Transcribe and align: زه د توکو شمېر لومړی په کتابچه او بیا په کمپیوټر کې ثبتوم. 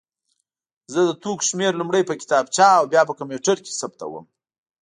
زه 0.91 0.99
د 1.09 1.11
توکو 1.23 1.47
شمېر 1.49 1.71
لومړی 1.77 2.01
په 2.09 2.13
کتابچه 2.21 2.67
او 2.79 2.83
بیا 2.91 3.01
په 3.09 3.13
کمپیوټر 3.19 3.57
کې 3.65 3.71
ثبتوم. 3.79 4.25